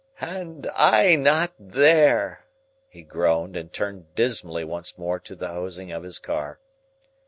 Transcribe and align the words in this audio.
"And 0.19 0.65
I 0.73 1.15
not 1.15 1.53
there!" 1.59 2.47
he 2.89 3.03
groaned, 3.03 3.55
and 3.55 3.71
turned 3.71 4.15
dismally 4.15 4.63
once 4.63 4.97
more 4.97 5.19
to 5.19 5.35
the 5.35 5.49
hosing 5.49 5.91
of 5.91 6.01
his 6.01 6.17
car. 6.17 6.59